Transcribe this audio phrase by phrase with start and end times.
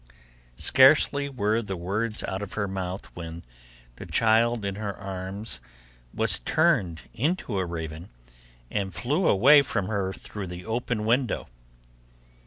[0.57, 3.43] Scarcely were the words out of her mouth, when
[3.97, 5.59] the child in her arms
[6.11, 8.09] was turned into a raven,
[8.71, 11.49] and flew away from her through the open window.